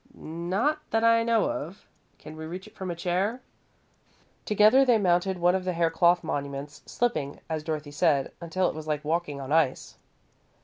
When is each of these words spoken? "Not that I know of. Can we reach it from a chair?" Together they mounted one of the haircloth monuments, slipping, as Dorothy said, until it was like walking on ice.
"Not 0.15 0.79
that 0.89 1.03
I 1.03 1.21
know 1.21 1.45
of. 1.51 1.85
Can 2.17 2.35
we 2.35 2.47
reach 2.47 2.65
it 2.65 2.73
from 2.75 2.89
a 2.89 2.95
chair?" 2.95 3.39
Together 4.45 4.83
they 4.83 4.97
mounted 4.97 5.37
one 5.37 5.53
of 5.53 5.63
the 5.63 5.73
haircloth 5.73 6.23
monuments, 6.23 6.81
slipping, 6.87 7.39
as 7.47 7.61
Dorothy 7.63 7.91
said, 7.91 8.31
until 8.41 8.67
it 8.67 8.73
was 8.73 8.87
like 8.87 9.05
walking 9.05 9.39
on 9.39 9.51
ice. 9.51 9.97